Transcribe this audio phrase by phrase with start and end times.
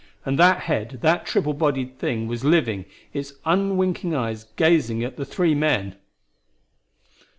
[0.25, 5.25] And that head, that triple bodied thing, was living, its unwinking eyes gazing at the
[5.25, 5.95] three men!